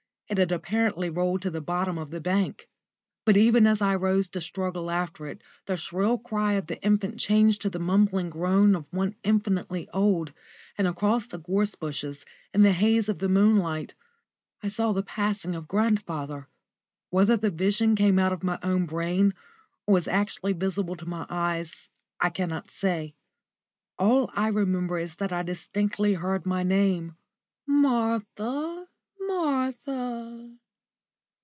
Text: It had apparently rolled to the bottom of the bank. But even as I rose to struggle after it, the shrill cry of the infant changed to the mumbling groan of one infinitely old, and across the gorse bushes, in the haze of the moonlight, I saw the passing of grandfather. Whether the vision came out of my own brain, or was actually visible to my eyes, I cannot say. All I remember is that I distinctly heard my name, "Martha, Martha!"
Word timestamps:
It 0.31 0.37
had 0.37 0.53
apparently 0.53 1.09
rolled 1.09 1.41
to 1.41 1.49
the 1.49 1.59
bottom 1.59 1.97
of 1.97 2.09
the 2.09 2.21
bank. 2.21 2.69
But 3.25 3.35
even 3.35 3.67
as 3.67 3.81
I 3.81 3.95
rose 3.95 4.29
to 4.29 4.39
struggle 4.39 4.89
after 4.89 5.27
it, 5.27 5.41
the 5.65 5.75
shrill 5.75 6.17
cry 6.17 6.53
of 6.53 6.67
the 6.67 6.81
infant 6.81 7.19
changed 7.19 7.61
to 7.63 7.69
the 7.69 7.79
mumbling 7.81 8.29
groan 8.29 8.73
of 8.73 8.85
one 8.91 9.15
infinitely 9.25 9.89
old, 9.93 10.31
and 10.77 10.87
across 10.87 11.27
the 11.27 11.37
gorse 11.37 11.75
bushes, 11.75 12.25
in 12.53 12.61
the 12.61 12.71
haze 12.71 13.09
of 13.09 13.19
the 13.19 13.27
moonlight, 13.27 13.93
I 14.63 14.69
saw 14.69 14.93
the 14.93 15.03
passing 15.03 15.53
of 15.53 15.67
grandfather. 15.67 16.47
Whether 17.09 17.35
the 17.35 17.51
vision 17.51 17.93
came 17.97 18.17
out 18.17 18.31
of 18.31 18.41
my 18.41 18.57
own 18.63 18.85
brain, 18.85 19.33
or 19.85 19.95
was 19.95 20.07
actually 20.07 20.53
visible 20.53 20.95
to 20.95 21.05
my 21.05 21.25
eyes, 21.29 21.89
I 22.21 22.29
cannot 22.29 22.71
say. 22.71 23.15
All 23.99 24.29
I 24.33 24.47
remember 24.47 24.97
is 24.97 25.17
that 25.17 25.33
I 25.33 25.43
distinctly 25.43 26.13
heard 26.13 26.45
my 26.45 26.63
name, 26.63 27.17
"Martha, 27.67 28.87
Martha!" 29.19 30.57